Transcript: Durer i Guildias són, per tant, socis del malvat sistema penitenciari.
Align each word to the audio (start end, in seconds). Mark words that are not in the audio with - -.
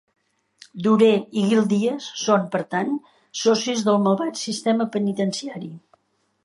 Durer 0.85 1.09
i 1.41 1.43
Guildias 1.51 2.07
són, 2.21 2.47
per 2.57 2.63
tant, 2.73 2.97
socis 3.45 3.85
del 3.91 4.01
malvat 4.09 4.43
sistema 4.47 4.93
penitenciari. 4.99 5.73